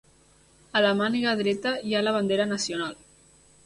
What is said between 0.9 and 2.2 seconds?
màniga dreta hi ha la